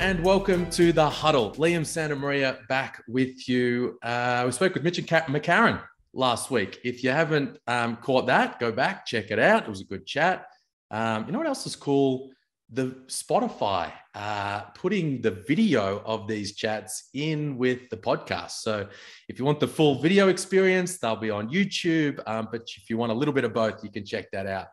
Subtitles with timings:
[0.00, 1.52] and welcome to the huddle.
[1.52, 3.98] Liam Santa Maria back with you.
[4.02, 5.80] Uh, we spoke with Mitch and McCarron
[6.12, 6.80] last week.
[6.84, 9.64] If you haven't um, caught that, go back, check it out.
[9.64, 10.46] It was a good chat.
[10.90, 12.30] Um, you know what else is cool?
[12.70, 18.52] The Spotify uh, putting the video of these chats in with the podcast.
[18.52, 18.88] So
[19.28, 22.20] if you want the full video experience, they'll be on YouTube.
[22.26, 24.66] Um, but if you want a little bit of both, you can check that out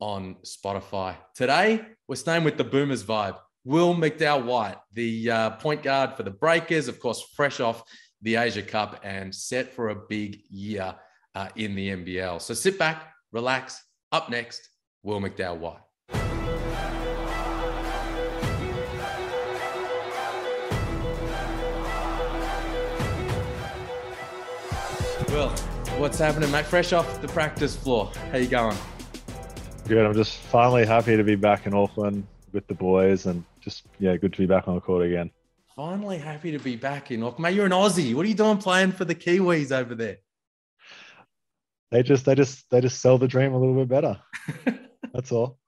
[0.00, 1.16] on Spotify.
[1.34, 3.38] Today, we're staying with the Boomers vibe.
[3.66, 7.82] Will McDowell-White, the uh, point guard for the Breakers, of course, fresh off
[8.22, 10.94] the Asia Cup and set for a big year
[11.34, 12.40] uh, in the NBL.
[12.40, 13.82] So sit back, relax.
[14.12, 14.68] Up next,
[15.02, 15.80] Will McDowell-White.
[25.30, 25.50] Well,
[25.98, 26.66] what's happening, mate?
[26.66, 28.12] Fresh off the practice floor.
[28.30, 28.76] How you going?
[29.88, 30.06] Good.
[30.06, 34.16] I'm just finally happy to be back in Auckland with the boys and just yeah,
[34.16, 35.30] good to be back on the court again.
[35.74, 37.42] Finally happy to be back in Auckland.
[37.42, 38.14] Mate, you're an Aussie.
[38.14, 40.18] What are you doing playing for the Kiwis over there?
[41.90, 44.20] They just they just they just sell the dream a little bit better.
[45.12, 45.58] That's all.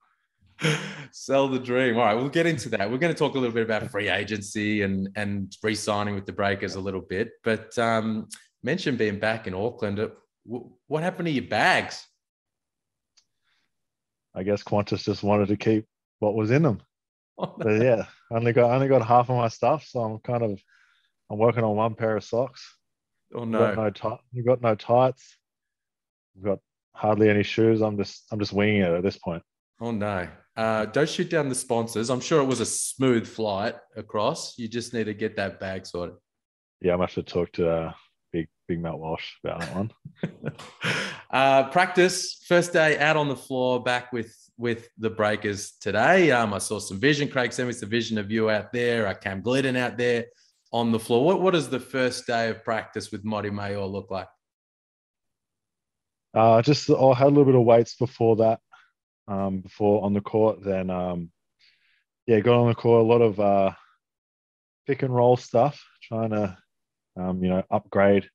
[1.11, 1.97] Sell the dream.
[1.97, 2.89] All right, we'll get into that.
[2.89, 6.33] We're going to talk a little bit about free agency and and re-signing with the
[6.33, 7.33] Breakers a little bit.
[7.43, 8.29] But um,
[8.63, 9.99] mention being back in Auckland.
[9.99, 10.09] Uh,
[10.87, 12.07] what happened to your bags?
[14.35, 15.85] I guess Qantas just wanted to keep
[16.21, 16.81] what was in them.
[17.39, 20.61] But yeah, only got only got half of my stuff, so I'm kind of
[21.31, 22.77] I'm working on one pair of socks.
[23.35, 24.19] Oh no, got no tight.
[24.33, 25.37] You got no tights.
[26.35, 26.59] We've got
[26.95, 27.81] hardly any shoes.
[27.81, 29.43] I'm just I'm just winging it at this point.
[29.81, 30.29] Oh no.
[30.57, 32.11] Uh, don't shoot down the sponsors.
[32.11, 34.59] I'm sure it was a smooth flight across.
[34.59, 36.17] You just need to get that bag sorted.
[36.81, 37.93] Yeah, I must have talked to uh,
[38.33, 39.93] Big Big Matt Walsh about that one.
[41.31, 46.33] uh, practice first day out on the floor, back with with the breakers today.
[46.33, 47.29] Um, I saw some vision.
[47.29, 49.07] Craig sent me some vision of you out there.
[49.07, 50.27] I Cam Gliddon out there
[50.73, 51.25] on the floor.
[51.25, 54.29] What what does the first day of practice with Mody Maor look like?
[56.35, 58.61] Uh, just I had a little bit of weights before that,
[59.29, 60.63] um, before on the court.
[60.63, 61.31] Then um,
[62.27, 63.05] yeah, got on the court.
[63.05, 63.73] A lot of uh,
[64.87, 66.59] pick and roll stuff, trying to
[67.17, 68.29] um, you know upgrade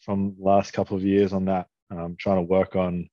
[0.00, 1.66] from last couple of years on that.
[1.90, 3.08] Um, trying to work on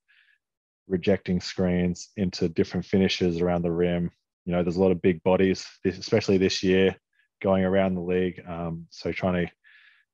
[0.87, 4.11] rejecting screens into different finishes around the rim.
[4.45, 6.95] You know, there's a lot of big bodies, especially this year,
[7.41, 8.41] going around the league.
[8.47, 9.51] Um, so trying to,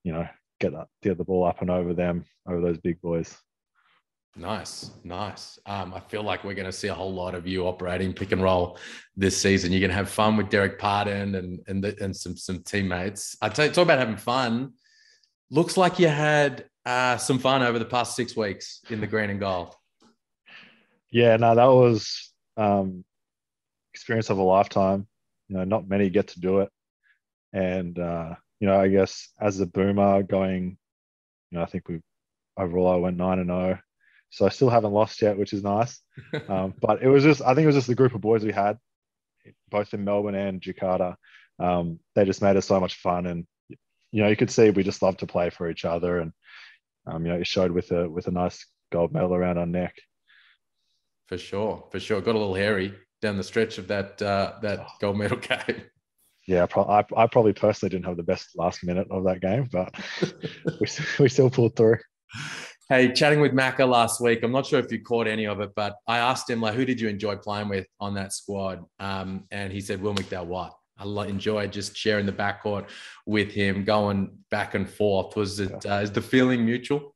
[0.03, 0.28] you know,
[0.59, 3.38] get that, get the ball up and over them, over those big boys.
[4.35, 5.59] Nice, nice.
[5.67, 8.31] Um, I feel like we're going to see a whole lot of you operating pick
[8.31, 8.79] and roll
[9.16, 9.72] this season.
[9.72, 13.38] You're going to have fun with Dererk Pardon and and the, and some some teammates.
[13.44, 14.73] I tell you, talk about having fun.
[15.51, 19.29] Looks like you had uh, some fun over the past six weeks in the green
[19.29, 19.75] and gold
[21.13, 23.06] yeah, no, that was um,
[23.94, 25.07] experience of a lifetime.
[25.47, 26.69] You know, not many get to do it,
[27.53, 30.75] and uh, you know, I guess as a boomer going,
[31.52, 32.02] you know, I think we
[32.57, 33.84] overall I went nine and zero, oh.
[34.31, 36.02] so I still haven't lost yet, which is nice.
[36.50, 38.52] um, but it was just, I think it was just the group of boys we
[38.52, 38.79] had,
[39.69, 41.16] both in Melbourne and Jakarta.
[41.59, 43.46] Um, they just made it so much fun, and
[44.12, 46.34] you know, you could see we just love to play for each other, and
[47.06, 49.96] um, you know, it showed with a with a nice gold medal around our neck.
[51.28, 52.22] For sure, for sure.
[52.22, 54.88] Got a little hairy down the stretch of that uh, that oh.
[55.00, 55.84] gold medal game.
[56.47, 59.95] Yeah, I, I probably personally didn't have the best last minute of that game, but
[60.79, 60.88] we,
[61.19, 61.97] we still pulled through.
[62.89, 65.72] Hey, chatting with Macca last week, I'm not sure if you caught any of it,
[65.73, 68.84] but I asked him like, who did you enjoy playing with on that squad?
[69.00, 70.72] Um, and he said Will McDowell-White.
[70.97, 72.90] I enjoyed just sharing the backcourt
[73.25, 75.35] with him, going back and forth.
[75.35, 77.16] Was it uh, is the feeling mutual?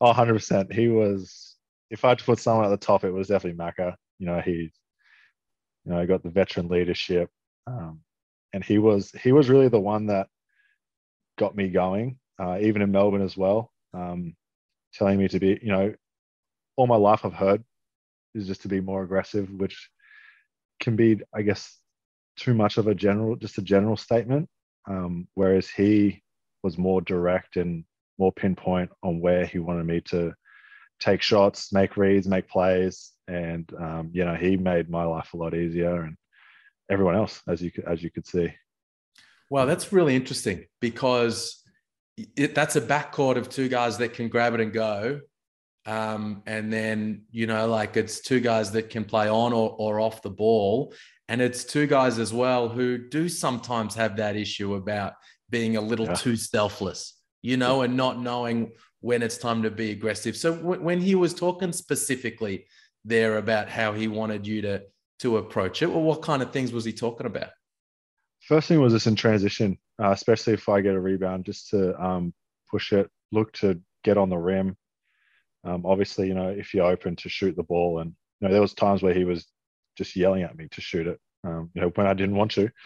[0.00, 0.72] Oh, 100 percent.
[0.72, 1.47] He was
[1.90, 3.94] if I had to put someone at the top, it was definitely Macca.
[4.18, 4.70] You know, he,
[5.84, 7.30] you know, he got the veteran leadership,
[7.66, 8.00] um,
[8.52, 10.28] and he was he was really the one that
[11.38, 13.72] got me going, uh, even in Melbourne as well.
[13.94, 14.34] Um,
[14.92, 15.94] telling me to be, you know,
[16.76, 17.62] all my life I've heard
[18.34, 19.90] is just to be more aggressive, which
[20.80, 21.78] can be, I guess,
[22.36, 24.48] too much of a general, just a general statement.
[24.88, 26.22] Um, whereas he
[26.62, 27.84] was more direct and
[28.18, 30.34] more pinpoint on where he wanted me to
[31.00, 35.36] take shots, make reads, make plays, and um, you know he made my life a
[35.36, 36.16] lot easier, and
[36.90, 38.52] everyone else, as you as you could see.
[39.50, 41.62] Well, that's really interesting because
[42.36, 45.20] it, that's a backcourt of two guys that can grab it and go,
[45.86, 50.00] um, and then you know like it's two guys that can play on or, or
[50.00, 50.94] off the ball,
[51.28, 55.14] and it's two guys as well who do sometimes have that issue about
[55.50, 56.14] being a little yeah.
[56.14, 60.36] too selfless, you know, and not knowing when it's time to be aggressive.
[60.36, 62.66] So w- when he was talking specifically
[63.04, 64.82] there about how he wanted you to
[65.20, 67.50] to approach it, well, what kind of things was he talking about?
[68.40, 72.00] First thing was just in transition, uh, especially if I get a rebound, just to
[72.00, 72.32] um,
[72.70, 74.76] push it, look to get on the rim.
[75.64, 78.62] Um, obviously, you know, if you're open to shoot the ball, and you know, there
[78.62, 79.46] was times where he was
[79.96, 82.70] just yelling at me to shoot it, um, you know, when I didn't want to.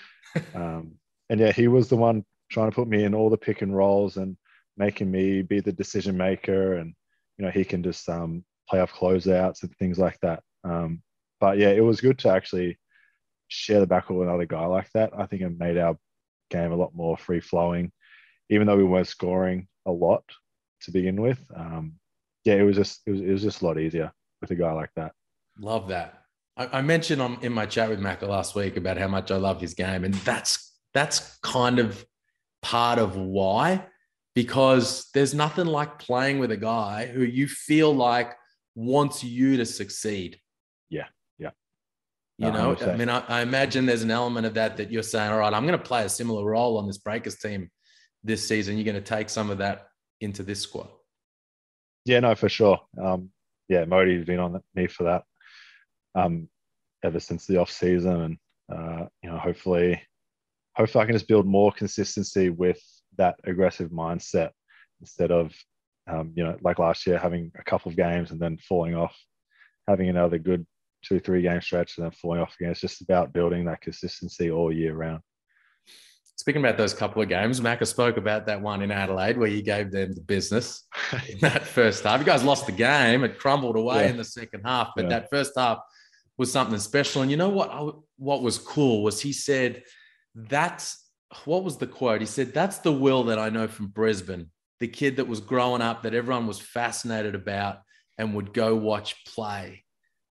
[0.55, 0.93] Um,
[1.29, 3.77] and yeah, he was the one trying to put me in all the pick and
[3.77, 4.35] rolls and
[4.77, 6.95] making me be the decision maker, and
[7.39, 10.43] you know, he can just um, play off closeouts and things like that.
[10.65, 11.03] Um,
[11.41, 12.79] but yeah, it was good to actually
[13.49, 15.11] share the backcourt with another guy like that.
[15.17, 15.97] I think it made our
[16.51, 17.93] game a lot more free flowing,
[18.49, 20.25] even though we weren't scoring a lot
[20.83, 21.41] to begin with.
[21.55, 21.95] Um,
[22.45, 24.73] yeah, it was just it was, it was just a lot easier with a guy
[24.73, 25.13] like that.
[25.59, 26.23] Love that.
[26.57, 29.37] I, I mentioned on, in my chat with Macca last week about how much I
[29.37, 32.05] love his game, and that's that's kind of
[32.63, 33.87] part of why,
[34.35, 38.33] because there's nothing like playing with a guy who you feel like
[38.75, 40.39] wants you to succeed.
[40.89, 41.07] Yeah,
[41.39, 41.51] yeah.
[42.39, 45.31] You know, I mean, I, I, imagine there's an element of that that you're saying,
[45.31, 47.71] all right, I'm going to play a similar role on this Breakers team
[48.25, 48.77] this season.
[48.77, 49.89] You're going to take some of that
[50.21, 50.89] into this squad.
[52.05, 52.81] Yeah, no, for sure.
[53.01, 53.31] Um,
[53.69, 55.23] yeah, Mody's been on me for that
[56.15, 56.49] um,
[57.05, 58.37] ever since the off season, and
[58.73, 60.03] uh, you know, hopefully,
[60.75, 62.81] hopefully, I can just build more consistency with
[63.19, 64.51] that aggressive mindset
[65.01, 65.53] instead of
[66.11, 69.17] um, you know, like last year, having a couple of games and then falling off,
[69.87, 70.67] having another good
[71.05, 72.71] two, three game stretch and then falling off again.
[72.71, 75.21] It's just about building that consistency all year round.
[76.37, 79.63] Speaking about those couple of games, Macca spoke about that one in Adelaide where you
[79.63, 80.87] gave them the business
[81.29, 82.19] in that first half.
[82.19, 84.11] You guys lost the game; it crumbled away yeah.
[84.11, 84.91] in the second half.
[84.97, 85.11] But yeah.
[85.11, 85.79] that first half
[86.39, 87.23] was something special.
[87.23, 87.97] And you know what?
[88.17, 89.85] What was cool was he said,
[90.35, 91.02] "That's
[91.45, 92.21] what was the quote?
[92.21, 94.51] He said, "That's the will that I know from Brisbane.
[94.81, 97.79] The kid that was growing up, that everyone was fascinated about,
[98.19, 99.85] and would go watch play."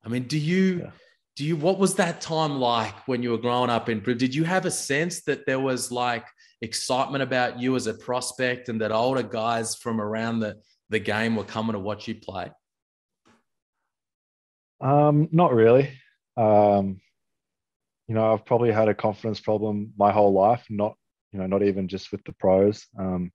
[0.04, 0.80] I mean, do you?
[0.84, 0.90] Yeah
[1.38, 4.18] do you what was that time like when you were growing up in Brisbane?
[4.26, 6.26] did you have a sense that there was like
[6.62, 10.56] excitement about you as a prospect and that older guys from around the
[10.90, 12.50] the game were coming to watch you play
[14.80, 15.90] um not really
[16.36, 17.00] um
[18.08, 20.96] you know i've probably had a confidence problem my whole life not
[21.32, 23.31] you know not even just with the pros um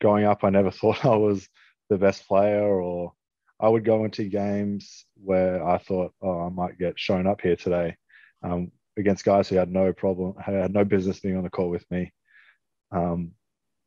[0.00, 1.48] growing up i never thought i was
[1.88, 3.12] the best player or
[3.58, 7.56] I would go into games where I thought, oh, I might get shown up here
[7.56, 7.96] today
[8.42, 11.90] um, against guys who had no problem, had no business being on the court with
[11.90, 12.12] me.
[12.92, 13.32] Um,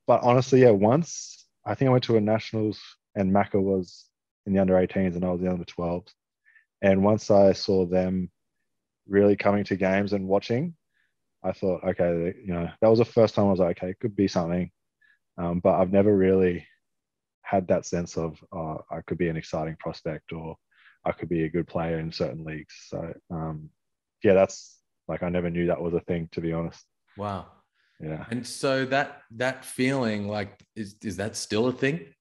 [0.08, 2.81] but honestly, yeah, once I think I went to a nationals
[3.16, 4.06] and Macca was
[4.48, 6.10] in the under 18s and I was in the under 12s.
[6.81, 8.31] And once I saw them
[9.10, 10.76] really coming to games and watching,
[11.44, 14.00] I thought, okay, you know, that was the first time I was like, okay, it
[14.00, 14.72] could be something.
[15.38, 16.68] Um, but I've never really
[17.42, 20.56] had that sense of uh, I could be an exciting prospect or
[21.06, 22.76] I could be a good player in certain leagues.
[22.88, 23.70] So um,
[24.24, 24.78] yeah, that's
[25.08, 26.84] like I never knew that was a thing to be honest.
[27.18, 27.48] Wow.
[28.00, 28.26] Yeah.
[28.30, 32.14] And so that that feeling like is is that still a thing?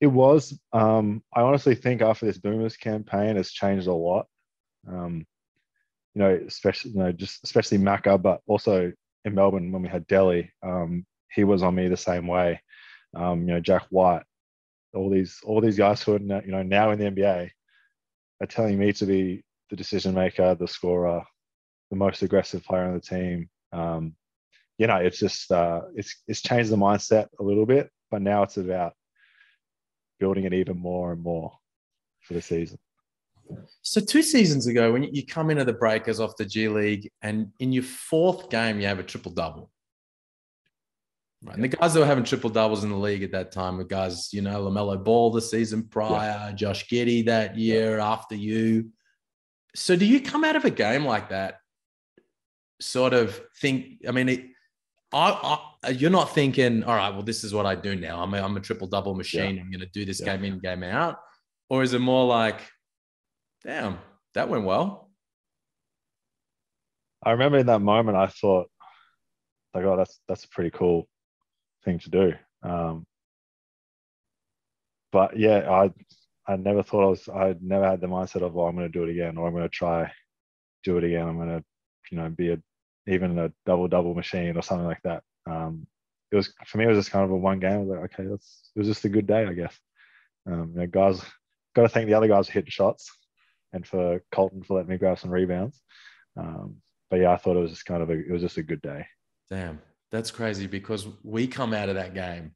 [0.00, 0.58] It was.
[0.72, 4.26] Um, I honestly think after this Boomers campaign has changed a lot.
[4.88, 5.26] Um,
[6.14, 8.92] you know, especially you know, just especially Macca, but also
[9.24, 12.60] in Melbourne when we had Delly, um, he was on me the same way
[13.14, 14.22] um, you know, Jack White,
[14.94, 17.50] all these all these guys who are now, you know now in the NBA
[18.40, 21.22] are telling me to be the decision maker, the scorer,
[21.90, 23.48] the most aggressive player on the team.
[23.72, 24.14] Um,
[24.78, 28.42] you know, it's just uh, it's it's changed the mindset a little bit, but now
[28.42, 28.94] it's about
[30.18, 31.52] building it even more and more
[32.20, 32.78] for the season.
[33.82, 37.48] So two seasons ago, when you come into the Breakers off the G League, and
[37.58, 39.70] in your fourth game you have a triple double,
[41.44, 41.56] Right.
[41.56, 43.84] And the guys that were having triple doubles in the league at that time were
[43.84, 46.52] guys, you know, LaMelo Ball the season prior, yeah.
[46.52, 48.12] Josh Giddey that year yeah.
[48.12, 48.90] after you.
[49.74, 51.56] So do you come out of a game like that,
[52.80, 54.44] sort of think, I mean, it,
[55.12, 58.22] I, I, you're not thinking, all right, well, this is what I do now.
[58.22, 59.56] I'm a, I'm a triple double machine.
[59.56, 59.62] Yeah.
[59.62, 61.18] I'm going to do this game in, game out.
[61.68, 62.60] Or is it more like,
[63.64, 63.98] damn,
[64.34, 65.10] that went well?
[67.24, 68.68] I remember in that moment, I thought,
[69.74, 71.08] like, oh, that's that's a pretty cool
[71.84, 72.32] thing to do.
[72.62, 73.06] Um,
[75.12, 75.92] but yeah, I
[76.46, 77.28] I never thought I was.
[77.28, 79.54] I never had the mindset of, oh, I'm going to do it again, or I'm
[79.54, 80.10] going to try
[80.84, 81.28] do it again.
[81.28, 81.64] I'm going to,
[82.10, 82.58] you know, be a
[83.06, 85.22] even a double double machine or something like that.
[85.46, 85.86] Um,
[86.30, 86.84] it was for me.
[86.84, 87.72] It was just kind of a one game.
[87.72, 89.78] I was like, okay, that's it was just a good day, I guess.
[90.46, 91.22] Um, you know, guys,
[91.74, 93.10] got to thank the other guys who hit the shots,
[93.72, 95.80] and for Colton for letting me grab some rebounds.
[96.36, 96.76] Um,
[97.10, 98.82] but yeah, I thought it was just kind of a, it was just a good
[98.82, 99.06] day.
[99.50, 99.80] Damn.
[100.10, 102.52] That's crazy because we come out of that game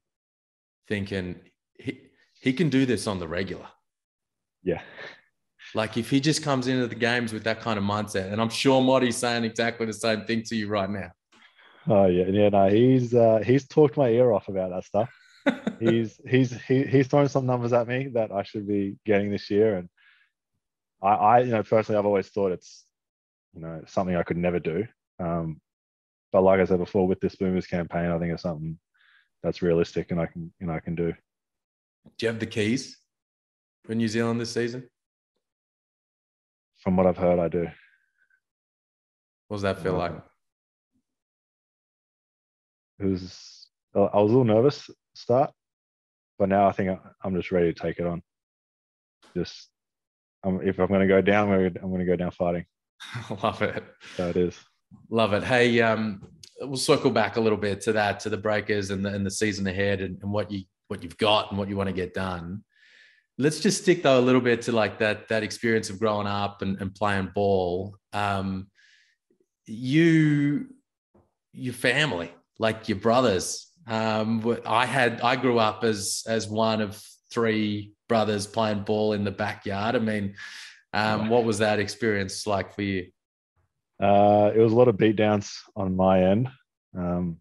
[0.87, 1.39] thinking
[1.79, 2.01] he,
[2.39, 3.67] he can do this on the regular.
[4.63, 4.81] Yeah.
[5.73, 8.49] Like if he just comes into the games with that kind of mindset, and I'm
[8.49, 11.11] sure Mody's saying exactly the same thing to you right now.
[11.87, 12.49] Oh yeah, yeah.
[12.49, 15.09] No, he's uh, he's talked my ear off about that stuff.
[15.79, 19.49] he's he's he, he's throwing some numbers at me that I should be getting this
[19.49, 19.89] year, and
[21.01, 22.85] I, I you know personally I've always thought it's
[23.53, 24.85] you know something I could never do.
[25.19, 25.61] Um,
[26.31, 28.77] but like I said before, with this Boomers campaign, I think it's something
[29.43, 31.13] that's realistic and I can you know I can do.
[32.17, 32.97] Do you have the keys
[33.83, 34.89] for New Zealand this season?
[36.79, 37.67] From what I've heard, I do.
[39.47, 40.13] What does that feel like?
[42.99, 43.67] It was.
[43.95, 45.51] I was a little nervous start,
[46.37, 48.21] but now I think I'm just ready to take it on.
[49.35, 49.69] Just,
[50.47, 52.65] um, if I'm going to go down, I'm going to go down fighting.
[53.43, 53.83] Love it.
[54.15, 54.57] So it is.
[55.09, 55.43] Love it.
[55.43, 56.21] Hey, um,
[56.61, 59.31] we'll circle back a little bit to that, to the breakers and the, and the
[59.31, 62.13] season ahead, and, and what you what you've got and what you want to get
[62.13, 62.63] done.
[63.37, 66.61] Let's just stick though a little bit to like that that experience of growing up
[66.61, 67.97] and, and playing ball.
[68.13, 68.67] Um,
[69.65, 70.67] you,
[71.51, 73.67] your family, like your brothers.
[73.85, 77.01] Um, I had I grew up as as one of
[77.31, 79.95] three brothers playing ball in the backyard.
[79.95, 80.35] I mean,
[80.93, 83.07] um, what was that experience like for you?
[84.01, 86.49] Uh, it was a lot of beatdowns on my end.
[86.97, 87.37] Um,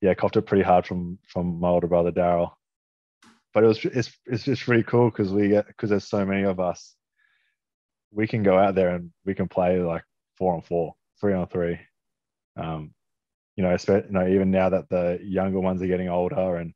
[0.00, 2.52] yeah, copped it pretty hard from from my older brother Daryl.
[3.54, 6.44] But it was it's it's just really cool because we get because there's so many
[6.44, 6.94] of us.
[8.12, 10.04] We can go out there and we can play like
[10.36, 11.78] four on four, three on three.
[12.56, 12.92] Um,
[13.56, 16.72] you know, you know, even now that the younger ones are getting older and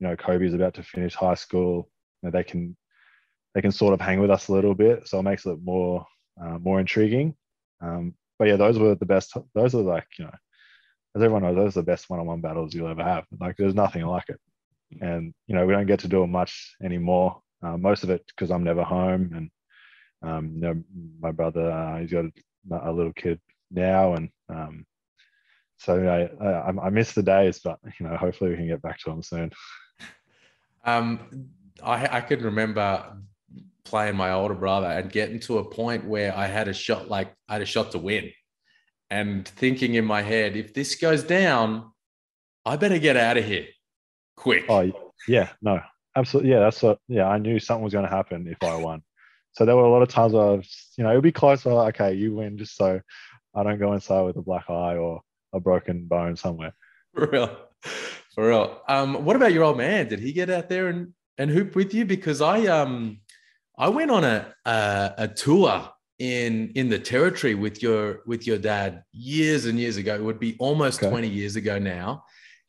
[0.00, 1.90] you know Kobe's about to finish high school,
[2.22, 2.76] you know, they can
[3.54, 6.06] they can sort of hang with us a little bit, so it makes it more
[6.42, 7.34] uh, more intriguing.
[7.80, 9.36] Um, but yeah, those were the best.
[9.54, 10.32] Those are like you know
[11.14, 13.24] as everyone knows, those are the best one-on-one battles you'll ever have.
[13.38, 14.40] Like there's nothing like it.
[15.00, 17.40] And you know, we don't get to do them much anymore.
[17.62, 19.50] Uh, most of it because I'm never home, and
[20.28, 20.82] um, you know,
[21.20, 24.84] my brother uh, he's got a, a, little kid now, and um,
[25.78, 28.98] so I, I, I miss the days, but you know, hopefully we can get back
[28.98, 29.52] to them soon.
[30.84, 31.50] Um,
[31.82, 33.16] I I can remember
[33.84, 37.34] playing my older brother and getting to a point where I had a shot like
[37.48, 38.32] I had a shot to win
[39.12, 41.92] and thinking in my head, if this goes down,
[42.64, 43.66] I better get out of here
[44.38, 44.64] quick.
[44.70, 44.90] Oh,
[45.28, 45.80] yeah, no,
[46.16, 46.50] absolutely.
[46.50, 49.02] Yeah, that's what, yeah, I knew something was going to happen if I won.
[49.52, 51.30] So there were a lot of times where I was, you know, it would be
[51.30, 51.66] close.
[51.66, 53.02] Like, okay, you win just so
[53.54, 55.20] I don't go inside with a black eye or
[55.52, 56.72] a broken bone somewhere.
[57.14, 57.54] For real.
[58.34, 58.80] For real.
[58.88, 60.08] Um, what about your old man?
[60.08, 62.04] Did he get out there and, and hoop with you?
[62.04, 63.20] Because I um
[63.78, 68.58] I went on a a, a tour in in the territory with your with your
[68.58, 70.14] dad years and years ago.
[70.14, 71.10] It would be almost okay.
[71.10, 72.24] 20 years ago now.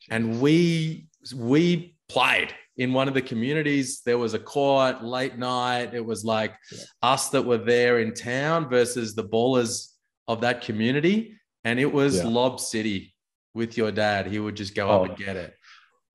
[0.10, 4.02] And we we played in one of the communities.
[4.06, 5.94] There was a court late night.
[5.94, 6.80] It was like yeah.
[7.02, 9.90] us that were there in town versus the ballers
[10.28, 11.38] of that community.
[11.64, 12.28] And it was yeah.
[12.28, 13.14] Lob City
[13.54, 14.28] with your dad.
[14.28, 15.04] He would just go oh.
[15.04, 15.54] up and get it.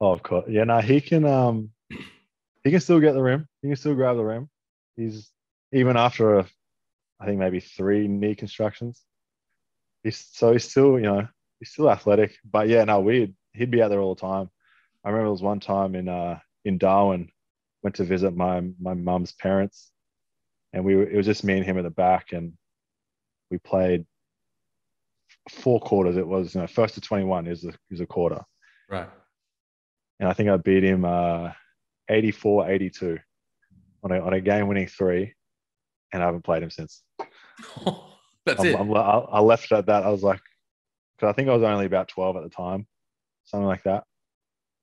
[0.00, 0.44] Oh, of course.
[0.48, 1.70] Yeah, no, he can um
[2.64, 3.48] he can still get the rim.
[3.62, 4.48] He can still grab the rim.
[4.96, 5.30] He's
[5.72, 6.46] even after a
[7.20, 9.02] I think maybe three knee constructions.
[10.02, 11.26] He's so he's still, you know,
[11.58, 12.36] he's still athletic.
[12.48, 13.34] But yeah, no, weird.
[13.52, 14.50] He'd be out there all the time.
[15.04, 17.30] I remember there was one time in uh in Darwin,
[17.82, 19.90] went to visit my my mum's parents,
[20.72, 22.52] and we were, it was just me and him at the back, and
[23.50, 24.06] we played
[25.50, 26.16] four quarters.
[26.16, 28.42] It was you know first to twenty one is a is a quarter,
[28.88, 29.08] right?
[30.20, 31.52] And I think I beat him uh
[32.08, 33.18] 84 82
[34.02, 35.34] on a on a game winning three,
[36.12, 37.02] and I haven't played him since.
[38.46, 38.76] That's I'm, it.
[38.76, 40.04] I'm, i left it at that.
[40.04, 40.40] I was like,
[41.16, 42.86] because I think I was only about 12 at the time,
[43.44, 44.04] something like that.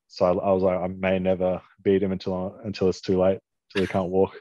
[0.08, 3.40] So I, I was like, I may never beat him until until it's too late,
[3.70, 4.40] until he can't walk.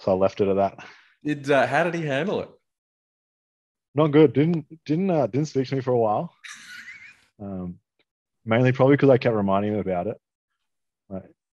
[0.00, 0.78] So I left it at that.
[1.24, 2.50] Did uh, how did he handle it?
[3.94, 4.32] Not good.
[4.32, 6.34] Didn't didn't uh, didn't speak to me for a while.
[7.40, 7.78] Um,
[8.44, 10.16] mainly probably because I kept reminding him about it.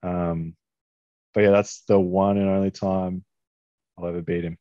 [0.03, 0.55] Um,
[1.35, 3.25] but yeah, that's the one and only time
[3.99, 4.59] I'll ever beat him.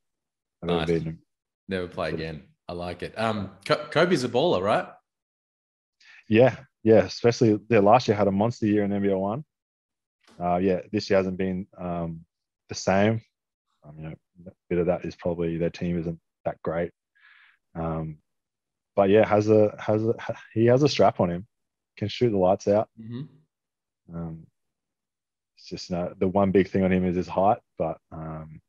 [0.62, 0.84] I've nice.
[0.84, 1.20] ever beaten him.
[1.68, 2.44] Never play again.
[2.68, 3.18] I like it.
[3.18, 4.88] Um, Kobe's a baller, right?
[6.30, 7.04] Yeah, yeah.
[7.04, 9.46] Especially yeah, last year had a monster year in NBL one.
[10.40, 12.26] Uh, yeah, this year hasn't been um,
[12.70, 13.22] the same.
[13.86, 14.16] Um, you know,
[14.48, 16.92] a bit of that is probably their team isn't that great.
[17.76, 18.18] Um,
[18.96, 20.16] but yeah, has a has a
[20.54, 21.48] he has a strap on him,
[21.96, 22.90] can shoot the lights out.
[23.00, 24.16] Mm-hmm.
[24.16, 24.48] Um,
[25.70, 28.62] just know, the one big thing on him is his height, but um,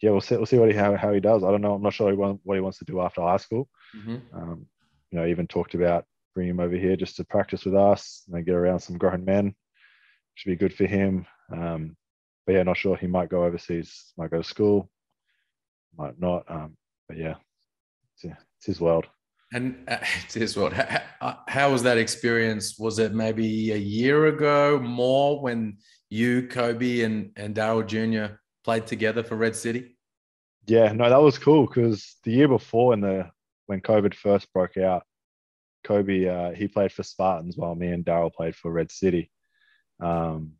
[0.00, 0.36] yeah, we'll see.
[0.36, 1.44] We'll see what he how, how he does.
[1.44, 1.74] I don't know.
[1.74, 3.68] I'm not sure what he wants to do after high school.
[3.96, 4.36] Mm-hmm.
[4.36, 4.66] Um,
[5.10, 6.04] you know, even talked about
[6.34, 9.54] bringing him over here just to practice with us and get around some grown men.
[10.34, 11.26] Should be good for him.
[11.52, 11.96] Um,
[12.46, 12.96] but yeah, not sure.
[12.96, 14.12] He might go overseas.
[14.16, 14.90] Might go to school.
[15.96, 16.44] might not.
[16.48, 16.76] Um,
[17.08, 17.34] but yeah,
[18.14, 19.06] it's, it's his world.
[19.52, 20.72] And uh, it's his world.
[20.72, 22.78] How, how was that experience?
[22.78, 25.76] Was it maybe a year ago more when
[26.10, 28.34] you, Kobe, and and Daryl Jr.
[28.64, 29.96] played together for Red City?
[30.66, 33.30] Yeah, no, that was cool because the year before, when the
[33.66, 35.04] when COVID first broke out,
[35.84, 39.30] Kobe uh, he played for Spartans while me and Daryl played for Red City.
[40.00, 40.52] Um,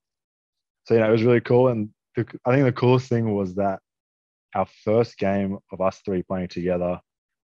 [0.84, 1.68] so yeah, it was really cool.
[1.68, 3.80] And the, I think the coolest thing was that
[4.54, 7.00] our first game of us three playing together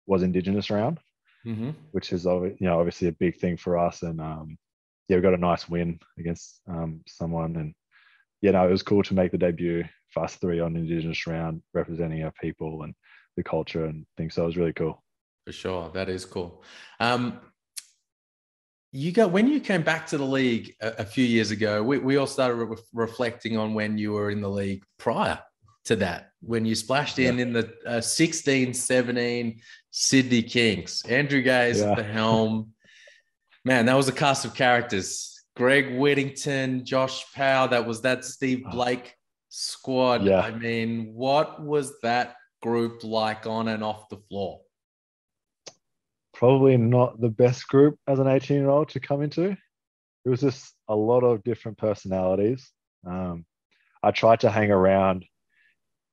[0.07, 0.99] was Indigenous round,
[1.45, 1.71] mm-hmm.
[1.91, 4.01] which is you know obviously a big thing for us.
[4.01, 4.57] And um,
[5.07, 7.73] yeah, we got a nice win against um, someone, and
[8.45, 11.63] yeah, no, it was cool to make the debut for us three on Indigenous round,
[11.73, 12.93] representing our people and
[13.37, 14.35] the culture and things.
[14.35, 15.03] So it was really cool.
[15.47, 16.63] For sure, that is cool.
[16.99, 17.39] Um,
[18.91, 21.81] you got when you came back to the league a, a few years ago.
[21.81, 25.39] We, we all started re- reflecting on when you were in the league prior
[25.85, 27.41] to that, when you splashed in yeah.
[27.41, 29.59] in the uh, 16, 17
[29.89, 31.01] Sydney Kings.
[31.09, 31.89] Andrew Gaze yeah.
[31.89, 32.73] at the helm.
[33.63, 35.34] Man, that was a cast of characters.
[35.55, 37.69] Greg Whittington, Josh Powell.
[37.69, 38.71] That was that Steve oh.
[38.71, 39.15] Blake
[39.49, 40.23] squad.
[40.23, 40.41] Yeah.
[40.41, 44.61] I mean, what was that group like on and off the floor?
[46.35, 49.57] probably not the best group as an 18 year old to come into.
[50.25, 52.71] It was just a lot of different personalities.
[53.07, 53.45] Um,
[54.03, 55.25] I tried to hang around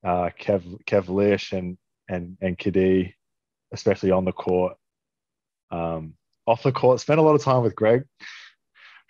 [0.04, 1.76] uh, Kev, Kev Lisch and,
[2.08, 3.14] and, and Kadi,
[3.72, 4.76] especially on the court.
[5.70, 6.14] Um,
[6.46, 8.04] off the court, spent a lot of time with Greg,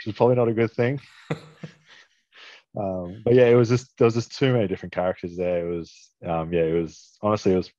[0.05, 1.01] which is probably not a good thing.
[2.77, 5.67] um, but yeah, it was just there was just too many different characters there.
[5.67, 7.71] It was um, yeah, it was honestly it was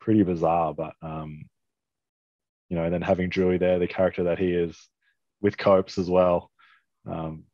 [0.00, 1.44] pretty bizarre, but um,
[2.68, 4.78] you know, and then having Drewy there, the character that he is
[5.40, 6.50] with Copes as well.
[7.10, 7.44] Um,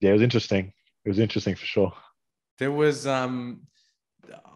[0.00, 0.72] yeah, it was interesting.
[1.04, 1.92] It was interesting for sure.
[2.58, 3.62] There was um,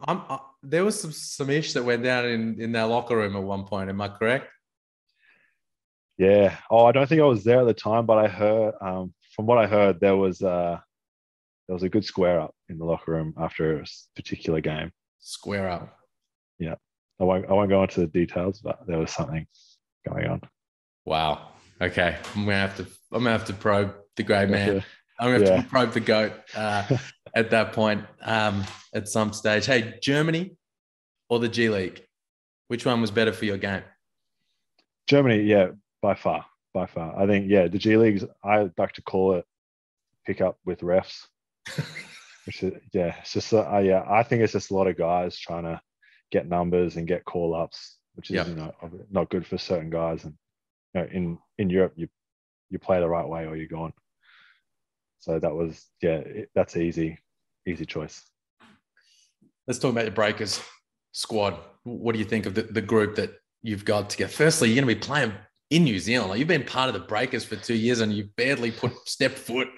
[0.06, 3.36] I'm, uh, there was some some ish that went down in in that locker room
[3.36, 3.88] at one point.
[3.88, 4.48] Am I correct?
[6.18, 6.56] Yeah.
[6.70, 9.46] Oh, I don't think I was there at the time, but I heard um, from
[9.46, 10.78] what I heard there was uh,
[11.66, 14.92] there was a good square up in the locker room after a particular game.
[15.20, 15.96] Square up.
[16.58, 16.74] Yeah.
[17.20, 19.46] I won't, I won't go into the details, but there was something
[20.08, 20.40] going on.
[21.04, 21.48] Wow.
[21.80, 22.16] Okay.
[22.34, 24.84] I'm gonna have to I'm gonna have to probe the grey man.
[25.18, 25.62] I'm gonna have yeah.
[25.62, 26.84] to probe the goat uh,
[27.34, 29.66] at that point um, at some stage.
[29.66, 30.56] Hey, Germany
[31.28, 32.04] or the G League?
[32.68, 33.82] Which one was better for your game?
[35.06, 35.68] Germany, yeah,
[36.04, 37.18] by far, by far.
[37.18, 38.26] I think yeah, the G Leagues.
[38.44, 39.46] I like to call it
[40.26, 41.24] pick up with refs.
[42.44, 44.04] which is yeah, it's just uh, yeah.
[44.06, 45.80] I think it's just a lot of guys trying to
[46.30, 48.48] get numbers and get call ups, which is yep.
[48.48, 48.74] you know
[49.10, 50.24] not good for certain guys.
[50.24, 50.34] And
[50.94, 52.06] you know, in in Europe, you
[52.68, 53.94] you play the right way or you're gone.
[55.20, 57.16] So that was yeah, it, that's easy,
[57.66, 58.22] easy choice.
[59.66, 60.60] Let's talk about the Breakers
[61.12, 61.56] squad.
[61.84, 63.30] What do you think of the, the group that
[63.62, 64.30] you've got together?
[64.30, 65.32] Firstly, you're going to be playing
[65.74, 66.30] in New Zealand.
[66.30, 69.32] Like you've been part of the Breakers for two years and you barely put step
[69.32, 69.68] foot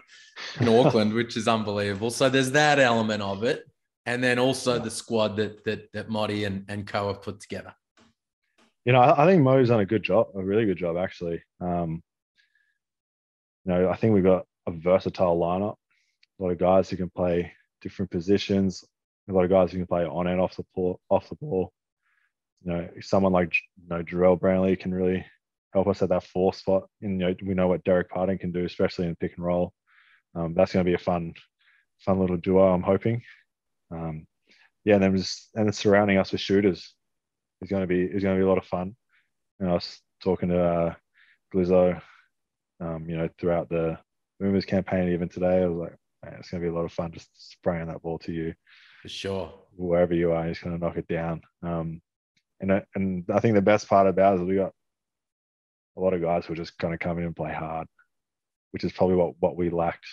[0.60, 2.10] in Auckland, which is unbelievable.
[2.10, 3.64] So there's that element of it
[4.04, 7.74] and then also the squad that that that Mody and, and Co have put together.
[8.84, 11.42] You know, I, think Mo's done a good job, a really good job actually.
[11.60, 12.02] Um,
[13.64, 15.74] you know, I think we've got a versatile lineup,
[16.38, 18.84] a lot of guys who can play different positions,
[19.28, 21.72] a lot of guys who can play on and off the ball, off the ball.
[22.62, 25.24] You know, someone like you know Jarrell Brantley can really
[25.76, 26.88] help us at that four spot.
[27.02, 29.74] And you know, we know what Dererk Pardon can do, especially in pick and roll.
[30.34, 31.34] Um, that's going to be a fun,
[31.98, 32.72] fun little duo.
[32.72, 33.22] I'm hoping.
[33.90, 34.26] Um,
[34.84, 36.94] yeah, and then just and then surrounding us with shooters
[37.60, 38.96] is going to be is going to be a lot of fun.
[39.60, 40.94] And I was talking to uh,
[41.54, 42.00] Glizzo,
[42.80, 43.98] um, you know, throughout the
[44.40, 45.96] Boomers campaign, even today, I was like,
[46.38, 48.54] it's going to be a lot of fun just spraying that ball to you.
[49.02, 49.54] For sure.
[49.76, 51.42] Wherever you are, just going to knock it down.
[51.62, 52.00] Um,
[52.60, 54.72] and and I think the best part about it is we got
[55.96, 57.86] a lot of guys who are just going to come in and play hard,
[58.72, 60.06] which is probably what what we lacked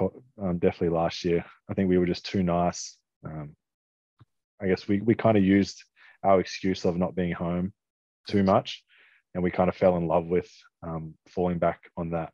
[0.00, 1.44] um, definitely last year.
[1.68, 2.96] I think we were just too nice.
[3.24, 3.56] Um,
[4.60, 5.82] I guess we, we kind of used
[6.22, 7.72] our excuse of not being home
[8.28, 8.84] too much,
[9.34, 10.50] and we kind of fell in love with
[10.82, 12.32] um, falling back on that.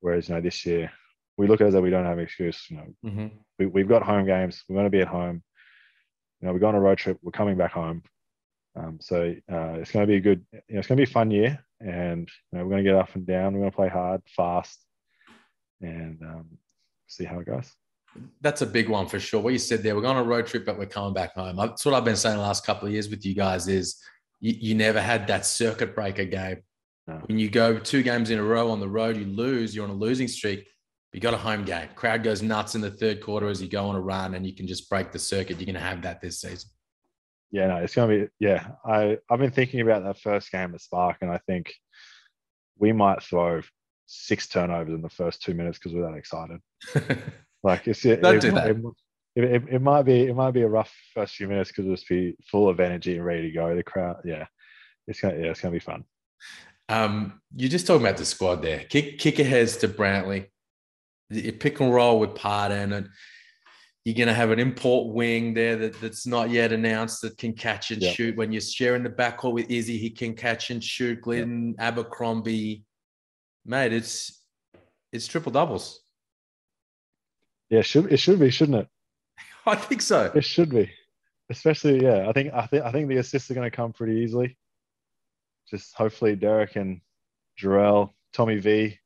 [0.00, 0.90] Whereas you know this year
[1.36, 2.66] we look at it as though we don't have an excuse.
[2.70, 3.26] You know, mm-hmm.
[3.58, 4.62] we, we've got home games.
[4.68, 5.42] We're going to be at home.
[6.40, 7.18] You know, we go on a road trip.
[7.22, 8.02] We're coming back home.
[8.76, 10.44] Um, so uh, it's going to be a good.
[10.52, 12.90] You know, it's going to be a fun year, and you know, we're going to
[12.90, 13.54] get up and down.
[13.54, 14.84] We're going to play hard, fast,
[15.80, 16.46] and um,
[17.06, 17.72] see how it goes.
[18.40, 19.40] That's a big one for sure.
[19.40, 21.56] What you said there, we're going on a road trip, but we're coming back home.
[21.56, 24.00] That's what I've been saying the last couple of years with you guys is
[24.40, 26.62] you, you never had that circuit breaker game.
[27.06, 27.14] No.
[27.26, 29.90] When you go two games in a row on the road, you lose, you're on
[29.90, 30.66] a losing streak.
[31.12, 31.88] You got a home game.
[31.94, 34.54] Crowd goes nuts in the third quarter as you go on a run and you
[34.54, 35.58] can just break the circuit.
[35.58, 36.70] You're going to have that this season.
[37.54, 38.66] Yeah, no, it's gonna be yeah.
[38.84, 41.72] I I've been thinking about that first game at Spark, and I think
[42.80, 43.62] we might throw
[44.06, 46.60] six turnovers in the first two minutes because we're that excited.
[47.62, 48.70] like it's it, Don't it, do that.
[49.36, 51.94] It, it, it, might be it might be a rough first few minutes because we'll
[51.94, 53.72] just be full of energy and ready to go.
[53.76, 54.46] The crowd, yeah,
[55.06, 56.02] it's gonna yeah, it's gonna be fun.
[56.88, 58.80] Um, you're just talking about the squad there.
[58.80, 60.46] Kick kick aheads to Brantley.
[61.30, 63.10] You pick and roll with Pardon, and
[64.04, 67.54] you're going to have an import wing there that, that's not yet announced that can
[67.54, 68.36] catch and shoot.
[68.36, 71.22] When you're sharing the backcourt with Izzy, he can catch and shoot.
[71.22, 72.84] Gliddon, Abercrombie,
[73.64, 74.42] mate, it's
[75.10, 76.02] it's triple doubles.
[77.70, 78.88] Yeah, it should it should be, shouldn't it?
[79.66, 80.30] I think so.
[80.34, 80.90] It should be,
[81.50, 82.28] especially yeah.
[82.28, 84.58] I think I think I think the assists are going to come pretty easily.
[85.70, 87.00] Just hopefully Dererk and
[87.58, 88.98] Jarrell, Tommy V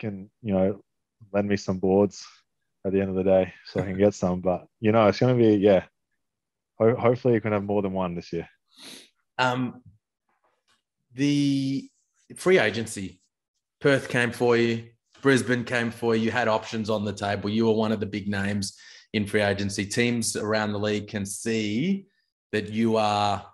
[0.00, 0.82] can you know
[1.32, 2.26] lend me some boards
[2.86, 4.40] at the end of the day so I can get some.
[4.40, 5.84] But you know it's going to be yeah.
[6.78, 8.48] Ho- hopefully you can have more than one this year.
[9.38, 9.82] Um,
[11.14, 11.88] the
[12.36, 13.20] free agency,
[13.80, 14.84] Perth came for you,
[15.22, 16.24] Brisbane came for you.
[16.26, 17.50] You had options on the table.
[17.50, 18.76] You were one of the big names
[19.12, 19.84] in free agency.
[19.84, 22.06] Teams around the league can see
[22.52, 23.44] that you are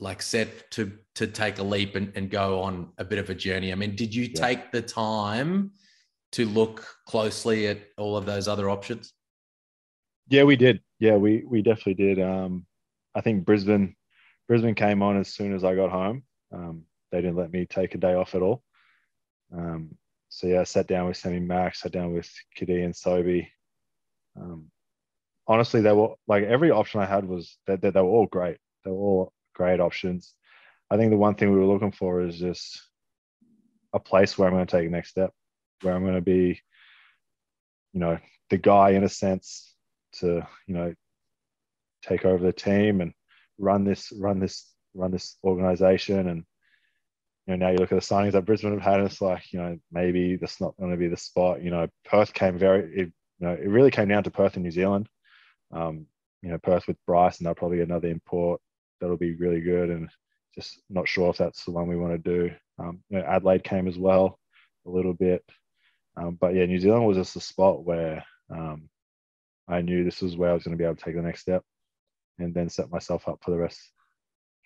[0.00, 3.34] like set to to take a leap and, and go on a bit of a
[3.34, 3.72] journey.
[3.72, 4.40] I mean, did you Yeah.
[4.40, 5.72] take the time
[6.32, 9.12] to look closely at all of those other options?
[10.28, 10.80] Yeah, we did.
[10.98, 12.20] Yeah, we we definitely did.
[12.20, 12.66] Um,
[13.14, 13.94] I think Brisbane
[14.46, 16.22] Brisbane came on as soon as I got home.
[16.52, 18.62] Um, they didn't let me take a day off at all.
[19.52, 19.96] Um,
[20.28, 23.46] so yeah, I sat down with Sammy Max, sat down with Kiddy and Sobe.
[24.38, 24.70] Um,
[25.46, 28.58] honestly, they were like every option I had was that they, they were all great.
[28.84, 30.34] They were all great options.
[30.90, 32.82] I think the one thing we were looking for is just
[33.92, 35.32] a place where I'm going to take the next step,
[35.82, 36.60] where I'm going to be,
[37.92, 38.18] you know,
[38.50, 39.74] the guy in a sense
[40.12, 40.94] to you know
[42.02, 43.12] take over the team and
[43.58, 46.28] run this run this run this organization.
[46.28, 46.44] And
[47.46, 49.52] you know now you look at the signings that Brisbane have had and it's like
[49.52, 51.62] you know maybe that's not going to be the spot.
[51.62, 54.62] You know Perth came very it, you know it really came down to Perth in
[54.62, 55.08] New Zealand.
[55.72, 56.06] Um
[56.42, 58.60] you know Perth with Bryce and they'll probably get another import
[59.00, 59.90] that'll be really good.
[59.90, 60.08] And
[60.54, 62.54] just not sure if that's the one we want to do.
[62.78, 64.38] Um you know Adelaide came as well
[64.86, 65.44] a little bit
[66.20, 68.88] um, but yeah New Zealand was just a spot where um
[69.68, 71.40] I knew this was where I was going to be able to take the next
[71.40, 71.62] step
[72.38, 73.80] and then set myself up for the rest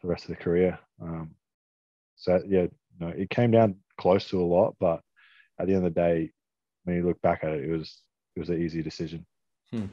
[0.01, 0.79] for the rest of the career.
[1.01, 1.35] Um,
[2.17, 5.01] so yeah, you know, it came down close to a lot, but
[5.59, 6.31] at the end of the day,
[6.85, 8.03] when you look back at it, it was
[8.37, 9.27] it was an easy decision.
[9.71, 9.87] Hmm.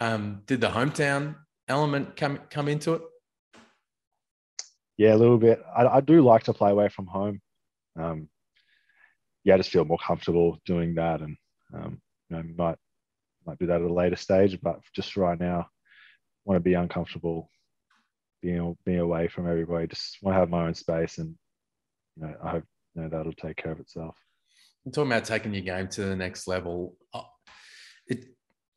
[0.00, 1.36] Um, did the hometown
[1.68, 3.02] element come come into it?
[4.96, 5.62] Yeah, a little bit.
[5.74, 7.40] I, I do like to play away from home.
[7.98, 8.28] Um,
[9.44, 11.36] yeah, I just feel more comfortable doing that, and
[11.74, 12.78] um, you know, might
[13.46, 14.58] might do that at a later stage.
[14.60, 15.68] But just right now,
[16.44, 17.50] want to be uncomfortable
[18.40, 19.86] being being away from everybody.
[19.86, 21.34] Just want to have my own space, and
[22.16, 24.16] you know, I hope you know that'll take care of itself.
[24.84, 26.96] I'm talking about taking your game to the next level.
[28.08, 28.26] It,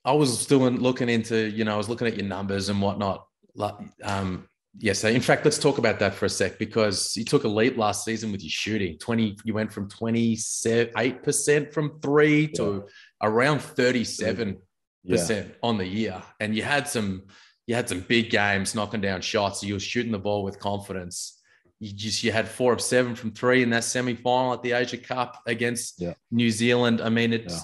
[0.03, 2.79] I was still in- looking into, you know, I was looking at your numbers and
[2.79, 3.25] whatnot.
[3.55, 3.73] Like,
[4.03, 4.47] Um,
[4.79, 7.47] yeah, so in fact, let's talk about that for a sec because you took a
[7.47, 8.97] leap last season with your shooting.
[8.97, 12.85] 20, you went from 28% from three to
[13.21, 14.57] around 37%
[15.03, 16.21] Yeah, on the year.
[16.39, 17.23] And you had some,
[17.67, 19.63] you had some big games knocking down shots.
[19.63, 21.41] You were shooting the ball with confidence.
[21.79, 24.97] You just you had four of seven from three in that semi-final at the Asia
[24.97, 26.13] Cup against Yeah.
[26.31, 27.01] New Zealand.
[27.01, 27.59] I mean, it's Yeah.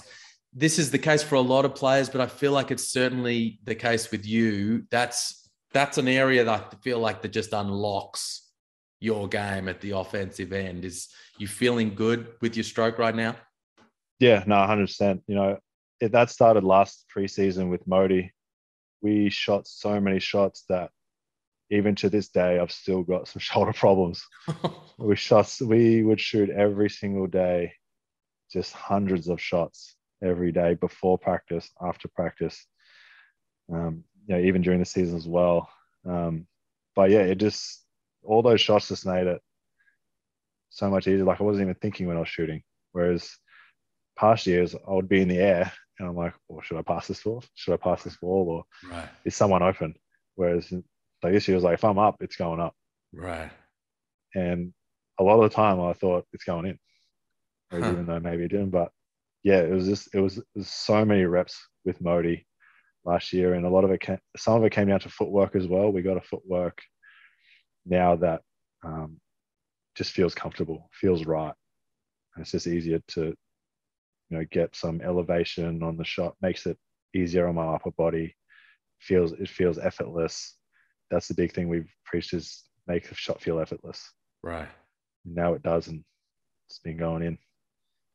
[0.54, 3.58] this is the case for a lot of players, but I feel like it's certainly
[3.64, 4.84] the case with you.
[4.90, 5.41] That's
[5.72, 8.50] that's an area that I feel like that just unlocks
[9.00, 10.84] your game at the offensive end.
[10.84, 11.08] Is
[11.38, 13.36] you feeling good with your stroke right now?
[14.22, 15.22] yeah, no, hundred percent.
[15.26, 15.58] You know,
[16.00, 18.30] it, that started last preseason with Mody.
[19.00, 20.90] We shot so many shots that
[21.70, 24.24] even to this day, I've still got some shoulder problems.
[24.98, 27.72] we shot we would shoot every single day
[28.52, 32.66] just hundreds of shots every day before practice after practice
[33.72, 35.68] um, you know even during the season as well.
[36.06, 36.46] Um,
[36.94, 37.84] but yeah it just
[38.22, 39.40] all those shots just made it
[40.70, 41.24] so much easier.
[41.24, 42.62] Like i wasn't even thinking when i was shooting.
[42.92, 43.30] Whereas
[44.18, 47.08] past years i would be in the air and i'm like well should i pass
[47.08, 47.42] this ball?
[47.54, 49.94] Should i pass this ball or right, is someone open?
[50.34, 50.72] Whereas
[51.22, 52.74] like this year was like if i'm up it's going up.
[53.12, 53.50] Right.
[54.34, 54.72] and
[55.18, 56.78] a lot of the time I thought it's going in,
[57.70, 57.78] Huh.
[57.78, 58.70] even though maybe it didn't.
[58.70, 58.90] But
[59.42, 62.44] yeah, it was just it was, it was so many reps with Mody
[63.04, 65.56] last year, and a lot of it came, some of it came down to footwork
[65.56, 65.92] as well.
[65.92, 66.80] We got a footwork
[67.84, 68.42] now that
[68.84, 69.18] um,
[69.94, 71.54] just feels comfortable, feels right.
[72.34, 73.34] And it's just easier to
[74.30, 76.78] you know get some elevation on the shot, makes it
[77.14, 78.34] easier on my upper body.
[79.00, 80.56] Feels it feels effortless.
[81.10, 84.12] that's the big thing we've preached is make the shot feel effortless.
[84.42, 84.68] Right.
[85.24, 86.04] Now it does, and
[86.68, 87.38] it's been going in.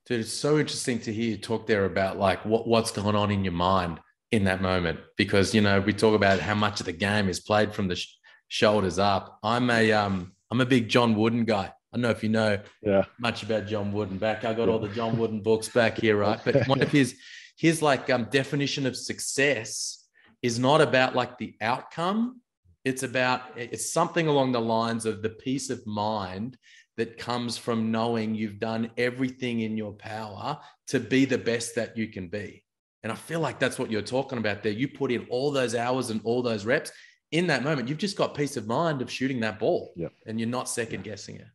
[0.05, 3.29] Dude, it's so interesting to hear you talk there about like what, what's going on
[3.29, 3.99] in your mind
[4.31, 7.39] in that moment because you know we talk about how much of the game is
[7.39, 8.15] played from the sh-
[8.47, 9.39] shoulders up.
[9.43, 11.71] I'm a um I'm a big John Wooden guy.
[11.93, 13.05] I don't know if you know yeah.
[13.19, 14.43] much about John Wooden back.
[14.43, 16.39] I got all the John Wooden books back here, right?
[16.43, 17.15] But one of his
[17.57, 20.05] his like um, definition of success
[20.41, 22.41] is not about like the outcome.
[22.83, 26.57] It's about it's something along the lines of the peace of mind
[26.97, 31.95] that comes from knowing you've done everything in your power to be the best that
[31.95, 32.63] you can be.
[33.07, 34.73] And I feel like that's what you're talking about there.
[34.73, 36.91] You put in all those hours and all those reps
[37.31, 37.87] in that moment.
[37.87, 40.11] You've just got peace of mind of shooting that ball, yep.
[40.25, 41.47] and you're not second guessing it.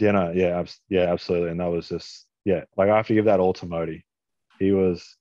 [0.00, 1.50] Yeah, no, yeah, yeah, absolutely.
[1.50, 4.02] And that was just yeah, like I have to give that all to Mody.
[4.58, 5.16] He was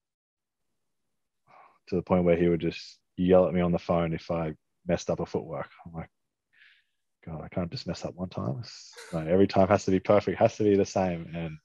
[1.90, 4.56] to the point where he would just yell at me on the phone if I
[4.88, 5.70] messed up a footwork.
[5.86, 6.10] I'm like,
[7.24, 8.64] God, I can't just mess up one time.
[9.14, 11.32] every time has to be perfect, has to be the same.
[11.36, 11.56] And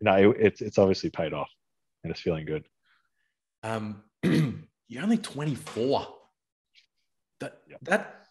[0.00, 1.48] you know, it, it's it's obviously paid off,
[2.04, 2.66] and it's feeling good.
[3.62, 6.06] Um, you're only 24.
[7.40, 7.80] That yep.
[7.82, 8.26] that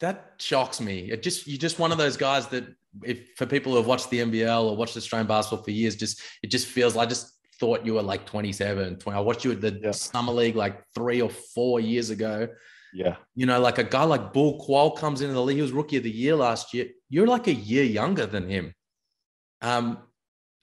[0.00, 1.10] that shocks me.
[1.10, 2.64] It just you're just one of those guys that
[3.02, 6.20] if for people who have watched the NBL or watched Australian basketball for years, just
[6.42, 9.16] it just feels like I just thought you were like 27, 20.
[9.16, 9.90] I watched you at the yeah.
[9.90, 12.48] summer league like three or four years ago.
[12.92, 13.16] Yeah.
[13.34, 15.56] You know, like a guy like Bul Kuol comes into the league.
[15.56, 16.88] He was rookie of the year last year.
[17.08, 18.74] You're like a year younger than him.
[19.62, 19.98] Um,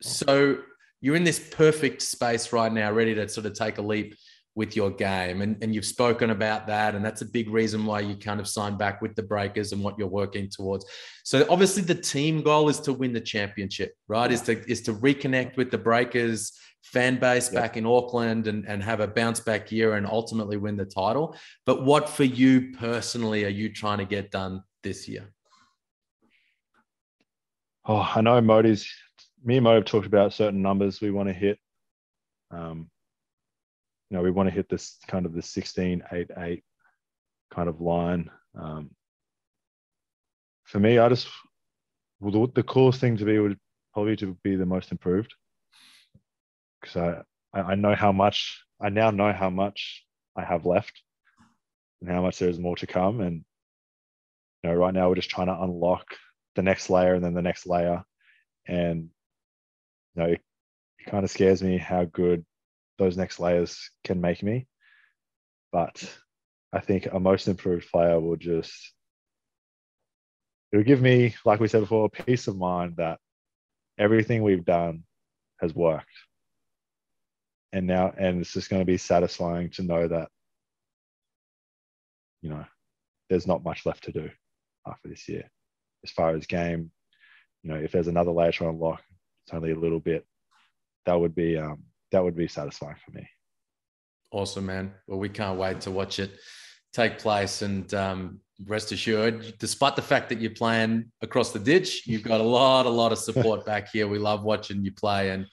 [0.02, 0.60] so
[1.04, 4.16] you're in this perfect space right now, ready to sort of take a leap
[4.56, 5.42] with your game.
[5.42, 6.96] And, and you've spoken about that.
[6.96, 9.84] And that's a big reason why you kind of signed back with the Breakers and
[9.84, 10.86] what you're working towards.
[11.26, 14.32] So obviously the team goal is to win the championship, right?
[14.32, 17.62] Is to is to reconnect with the Breakers fan base yep.
[17.62, 21.36] back in Auckland and, and have a bounce back year and ultimately win the title.
[21.66, 25.34] But what for you personally are you trying to get done this year?
[27.86, 28.90] Oh, I know Mody's
[29.44, 31.60] me and Mo have talked about certain numbers we want to hit.
[32.52, 32.90] Um,
[34.10, 36.64] you know, we want to hit this kind of the 16, 8, 8
[37.54, 38.30] kind of line.
[38.56, 38.92] Um,
[40.64, 41.28] for me, I just,
[42.20, 43.58] well, the, the coolest thing to be would
[43.94, 45.34] probably to be the most improved.
[46.82, 50.04] Because I, I know how much, I now know how much
[50.36, 51.02] I have left
[52.02, 53.22] and how much there is more to come.
[53.22, 53.44] And,
[54.64, 56.06] you know, right now we're just trying to unlock
[56.56, 58.04] the next layer and then the next layer.
[58.68, 59.10] And,
[60.16, 60.42] you know, it,
[61.08, 62.46] kind of scares me how good
[62.98, 64.68] those next layers can make me.
[65.72, 66.02] But
[66.72, 68.94] I think a most improved player will just
[70.72, 73.20] it'll give me, like we said before, peace of mind that
[73.98, 75.04] everything we've done
[75.62, 76.08] has worked.
[77.72, 80.30] And now and it's just going to be satisfying to know that,
[82.42, 82.66] you know,
[83.30, 84.30] there's not much left to do
[84.86, 85.50] after this year.
[86.04, 86.92] As far as game,
[87.64, 89.02] you know, if there's another layer to unlock,
[89.46, 90.26] it's only a little bit.
[91.06, 93.28] That would be um, that would be satisfying for me.
[94.32, 94.94] Awesome, man.
[95.08, 96.32] Well, we can't wait to watch it
[96.94, 97.62] take place.
[97.62, 102.40] And um, rest assured, despite the fact that you're playing across the ditch, you've got
[102.40, 104.08] a lot, a lot of support back here.
[104.08, 105.46] We love watching you play and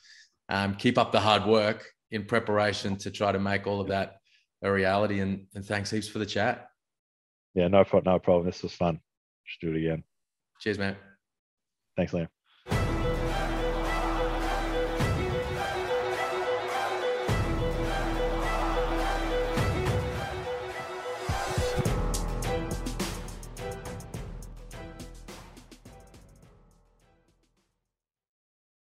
[0.49, 4.17] um, keep up the hard work in preparation to try to make all of that
[4.63, 5.21] a reality.
[5.21, 6.69] And, and thanks heaps for the chat.
[7.55, 8.47] Yeah, no, no problem.
[8.47, 9.01] This was fun.
[9.47, 10.05] Just do it again.
[10.61, 10.97] Cheers, man.
[11.97, 12.29] Thanks, Liam.